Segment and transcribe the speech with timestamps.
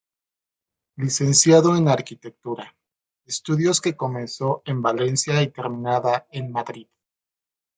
[0.95, 2.75] Licenciado en Arquitectura,
[3.27, 6.87] estudios que comenzó en Valencia y terminada en Madrid.